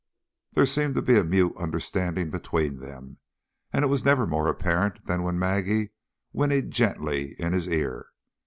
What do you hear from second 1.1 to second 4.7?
a mute understanding between them, and it was never more